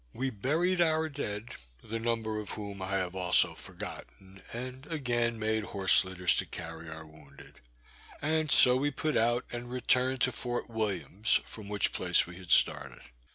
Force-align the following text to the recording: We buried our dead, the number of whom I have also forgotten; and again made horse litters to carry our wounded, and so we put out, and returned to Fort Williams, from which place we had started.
We 0.13 0.31
buried 0.31 0.81
our 0.81 1.09
dead, 1.09 1.49
the 1.83 1.99
number 1.99 2.39
of 2.39 2.49
whom 2.53 2.81
I 2.81 2.95
have 2.95 3.15
also 3.15 3.53
forgotten; 3.53 4.41
and 4.51 4.87
again 4.87 5.37
made 5.37 5.63
horse 5.63 6.03
litters 6.03 6.35
to 6.37 6.47
carry 6.47 6.89
our 6.89 7.05
wounded, 7.05 7.59
and 8.19 8.49
so 8.49 8.75
we 8.77 8.89
put 8.89 9.15
out, 9.15 9.45
and 9.51 9.69
returned 9.69 10.21
to 10.21 10.31
Fort 10.31 10.71
Williams, 10.71 11.39
from 11.45 11.69
which 11.69 11.93
place 11.93 12.25
we 12.25 12.37
had 12.37 12.49
started. 12.49 13.03